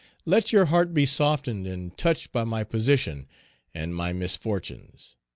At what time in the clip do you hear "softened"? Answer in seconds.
1.05-1.67